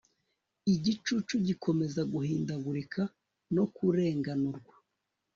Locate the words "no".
3.55-3.63